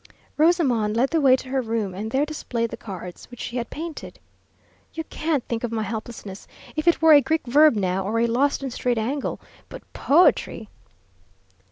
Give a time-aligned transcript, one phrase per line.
[0.35, 3.69] Rosamond led the way to her room, and there displayed the cards which she had
[3.69, 4.17] painted.
[4.95, 6.47] "You can't think of my helplessness!
[6.75, 10.69] If it were a Greek verb now, or a lost and strayed angle but poetry!"